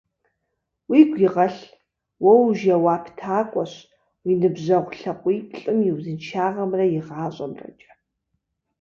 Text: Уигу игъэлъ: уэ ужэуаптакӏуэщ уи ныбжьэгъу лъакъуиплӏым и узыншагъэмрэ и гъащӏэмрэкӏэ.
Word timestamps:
Уигу 0.91 1.17
игъэлъ: 1.25 1.61
уэ 2.23 2.33
ужэуаптакӏуэщ 2.45 3.73
уи 4.25 4.33
ныбжьэгъу 4.39 4.95
лъакъуиплӏым 4.99 5.79
и 5.89 5.91
узыншагъэмрэ 5.95 6.85
и 6.97 6.99
гъащӏэмрэкӏэ. 7.07 7.91